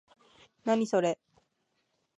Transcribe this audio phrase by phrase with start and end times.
[0.65, 1.19] 何、それ？